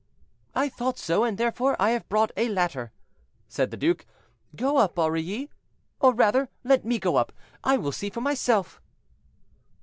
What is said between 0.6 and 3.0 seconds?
thought so; and therefore I have brought a ladder,"